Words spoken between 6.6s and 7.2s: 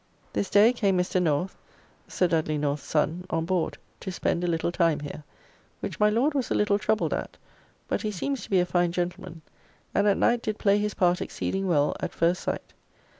troubled